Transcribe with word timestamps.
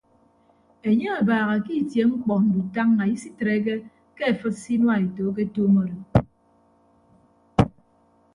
Enye 0.87 1.07
abaaha 1.19 1.55
ke 1.65 1.71
itie 1.81 2.03
mkpọ 2.11 2.33
ndutañña 2.45 3.03
isitreke 3.15 3.73
ke 4.15 4.23
afịd 4.31 4.55
se 4.61 4.69
inuaeto 4.75 5.23
aketuum 5.31 5.73
odo. 5.81 5.97